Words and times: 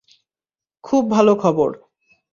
খুব 0.83 1.11
ভালো 1.11 1.33
খবর। 1.35 1.69